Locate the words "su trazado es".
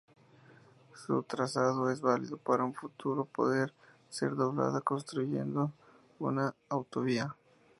0.95-2.01